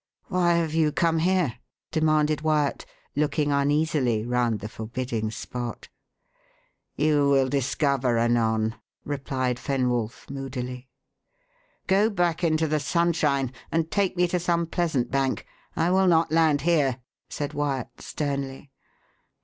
[0.29, 1.59] "Why have you come here?"
[1.91, 5.89] demanded Wyat, looking uneasily round the forbidding spot.
[6.95, 10.89] "You will discover anon," replied Fenwolf moodily.
[11.85, 15.45] "Go back into the sunshine, and take me to some pleasant bank
[15.75, 16.99] I will not land here,"
[17.29, 18.71] said Wyat sternly.